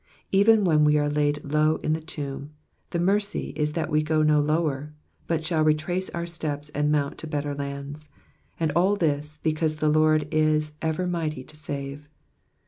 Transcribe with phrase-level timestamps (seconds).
[0.31, 2.49] Even when we are laid low in the tomb,
[2.89, 4.95] the mercy is that we can go no lower,
[5.27, 8.07] but shall retrace our steps and mount to better lands;
[8.59, 12.09] and all this, be cause the Lord is ever mighty to save.